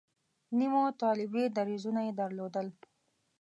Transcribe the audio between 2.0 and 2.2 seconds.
یې